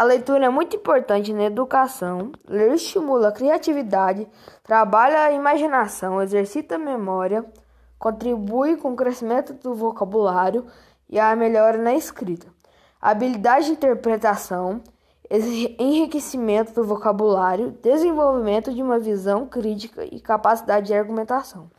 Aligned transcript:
A 0.00 0.02
leitura 0.02 0.46
é 0.46 0.48
muito 0.48 0.74
importante 0.74 1.30
na 1.30 1.42
educação. 1.42 2.32
Ler 2.48 2.72
estimula 2.72 3.28
a 3.28 3.32
criatividade, 3.32 4.26
trabalha 4.64 5.24
a 5.24 5.32
imaginação, 5.32 6.22
exercita 6.22 6.76
a 6.76 6.78
memória, 6.78 7.44
contribui 7.98 8.78
com 8.78 8.94
o 8.94 8.96
crescimento 8.96 9.52
do 9.52 9.74
vocabulário 9.74 10.64
e 11.06 11.18
a 11.18 11.36
melhora 11.36 11.76
na 11.76 11.92
escrita. 11.92 12.46
Habilidade 12.98 13.66
de 13.66 13.72
interpretação, 13.72 14.80
enriquecimento 15.78 16.72
do 16.72 16.82
vocabulário, 16.82 17.72
desenvolvimento 17.82 18.72
de 18.72 18.82
uma 18.82 18.98
visão 18.98 19.46
crítica 19.46 20.02
e 20.02 20.18
capacidade 20.18 20.86
de 20.86 20.94
argumentação. 20.94 21.70